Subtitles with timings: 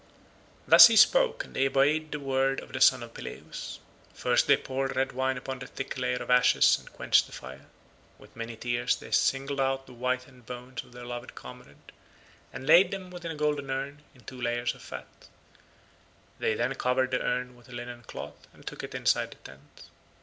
[0.67, 3.77] Thus he spoke and they obeyed the word of the son of Peleus.
[4.15, 7.67] First they poured red wine upon the thick layer of ashes and quenched the fire.
[8.17, 11.91] With many tears they singled out the whitened bones of their loved comrade
[12.51, 15.27] and laid them within a golden urn in two layers of fat:
[16.39, 19.83] they then covered the urn with a linen cloth and took it inside the tent.